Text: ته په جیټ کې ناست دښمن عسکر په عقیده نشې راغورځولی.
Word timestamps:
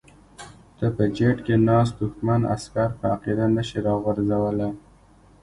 ته 0.77 0.85
په 0.95 1.03
جیټ 1.15 1.37
کې 1.45 1.55
ناست 1.67 1.93
دښمن 2.01 2.41
عسکر 2.53 2.89
په 2.99 3.05
عقیده 3.13 3.45
نشې 3.55 3.79
راغورځولی. 3.87 4.69